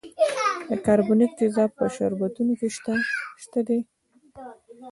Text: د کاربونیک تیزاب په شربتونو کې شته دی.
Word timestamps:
د 0.69 0.71
کاربونیک 0.85 1.31
تیزاب 1.39 1.69
په 1.79 1.85
شربتونو 1.95 2.53
کې 2.59 2.67
شته 3.43 3.61
دی. 3.67 3.79